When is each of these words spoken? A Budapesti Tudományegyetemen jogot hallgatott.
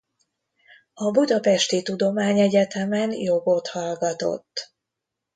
A 0.93 1.11
Budapesti 1.11 1.81
Tudományegyetemen 1.81 3.11
jogot 3.11 3.67
hallgatott. 3.67 4.73